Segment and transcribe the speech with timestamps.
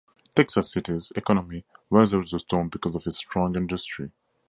[0.33, 4.11] Texas City's economy weathered the storm because of its strong industry.